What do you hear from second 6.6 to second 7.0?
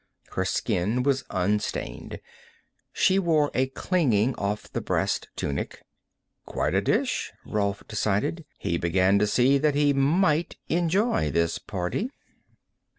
a